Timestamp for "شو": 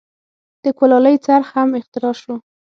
2.21-2.35